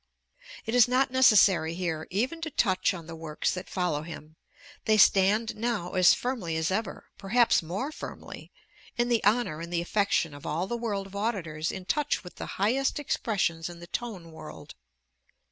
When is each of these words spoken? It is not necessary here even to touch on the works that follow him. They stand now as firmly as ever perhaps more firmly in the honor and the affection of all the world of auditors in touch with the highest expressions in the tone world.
It 0.65 0.73
is 0.73 0.87
not 0.87 1.11
necessary 1.11 1.75
here 1.75 2.07
even 2.09 2.41
to 2.41 2.49
touch 2.49 2.91
on 2.91 3.05
the 3.05 3.15
works 3.15 3.51
that 3.53 3.69
follow 3.69 4.01
him. 4.01 4.35
They 4.85 4.97
stand 4.97 5.55
now 5.55 5.93
as 5.93 6.15
firmly 6.15 6.57
as 6.57 6.71
ever 6.71 7.11
perhaps 7.19 7.61
more 7.61 7.91
firmly 7.91 8.51
in 8.97 9.09
the 9.09 9.23
honor 9.23 9.59
and 9.59 9.71
the 9.71 9.79
affection 9.81 10.33
of 10.33 10.43
all 10.43 10.65
the 10.65 10.75
world 10.75 11.05
of 11.05 11.15
auditors 11.15 11.71
in 11.71 11.85
touch 11.85 12.23
with 12.23 12.37
the 12.37 12.47
highest 12.57 12.97
expressions 12.97 13.69
in 13.69 13.79
the 13.79 13.85
tone 13.85 14.31
world. 14.31 14.73